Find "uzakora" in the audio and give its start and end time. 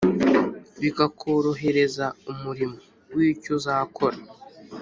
3.57-4.17